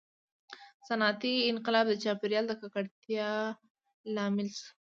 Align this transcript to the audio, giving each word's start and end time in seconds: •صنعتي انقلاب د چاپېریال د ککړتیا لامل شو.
•صنعتي 0.87 1.33
انقلاب 1.51 1.85
د 1.89 1.93
چاپېریال 2.03 2.45
د 2.47 2.51
ککړتیا 2.61 3.29
لامل 4.15 4.47
شو. 4.57 4.69